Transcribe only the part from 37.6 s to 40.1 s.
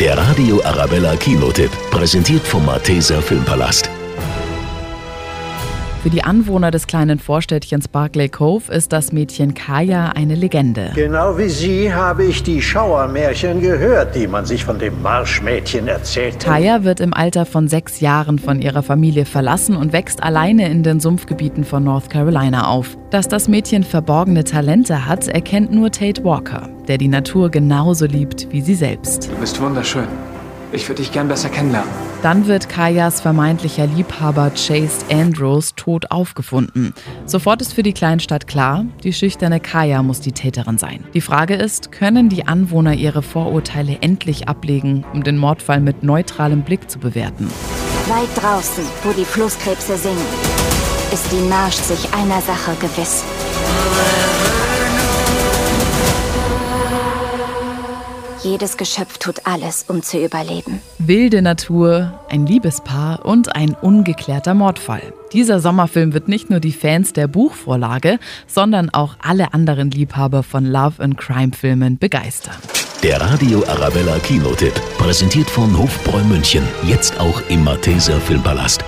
ist für die Kleinstadt klar, die schüchterne Kaya